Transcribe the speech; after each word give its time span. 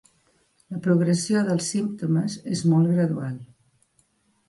La 0.75 0.79
progressió 0.87 1.45
dels 1.51 1.69
símptomes 1.75 2.41
és 2.59 2.67
molt 2.73 2.93
gradual. 2.97 3.41